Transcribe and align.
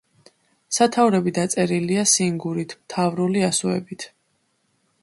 სათაურები 0.77 1.33
დაწერილია 1.39 2.07
სინგურით, 2.13 2.75
მთავრული 2.81 3.47
ასოებით. 3.51 4.09